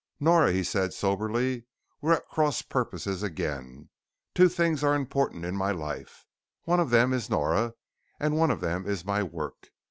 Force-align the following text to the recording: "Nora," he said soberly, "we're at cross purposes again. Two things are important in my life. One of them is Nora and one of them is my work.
"Nora," 0.19 0.51
he 0.51 0.63
said 0.63 0.95
soberly, 0.95 1.65
"we're 2.01 2.13
at 2.13 2.27
cross 2.27 2.63
purposes 2.63 3.21
again. 3.21 3.89
Two 4.33 4.49
things 4.49 4.83
are 4.83 4.95
important 4.95 5.45
in 5.45 5.55
my 5.55 5.69
life. 5.69 6.25
One 6.63 6.79
of 6.79 6.89
them 6.89 7.13
is 7.13 7.29
Nora 7.29 7.75
and 8.19 8.35
one 8.35 8.49
of 8.49 8.61
them 8.61 8.87
is 8.87 9.05
my 9.05 9.21
work. 9.21 9.69